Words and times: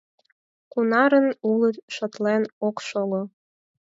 Кунарын 0.71 1.27
улыт, 1.51 1.77
шотлен 1.95 2.43
ок 2.67 2.77
шого. 2.87 3.21